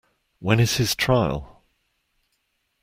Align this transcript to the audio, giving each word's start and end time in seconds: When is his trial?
When 0.39 0.59
is 0.59 0.77
his 0.77 0.95
trial? 0.95 1.61